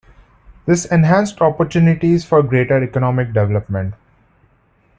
This 0.65 0.85
enhanced 0.85 1.39
opportunities 1.43 2.25
for 2.25 2.41
greater 2.41 2.83
economic 2.83 3.33
development. 3.33 3.93